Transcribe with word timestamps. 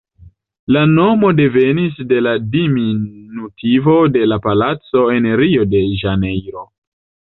La 0.75 0.79
nomo 0.93 1.29
devenis 1.39 1.99
de 2.15 2.23
la 2.29 2.33
diminutivo 2.57 4.01
de 4.17 4.27
la 4.33 4.43
palaco 4.49 5.09
en 5.21 5.33
Rio-de-Ĵanejro. 5.47 6.71